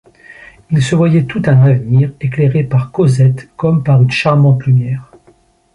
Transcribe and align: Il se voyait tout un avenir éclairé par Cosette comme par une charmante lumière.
Il 0.71 0.81
se 0.81 0.95
voyait 0.95 1.25
tout 1.25 1.43
un 1.45 1.61
avenir 1.61 2.11
éclairé 2.21 2.63
par 2.63 2.91
Cosette 2.91 3.51
comme 3.55 3.83
par 3.83 4.01
une 4.01 4.09
charmante 4.09 4.65
lumière. 4.65 5.11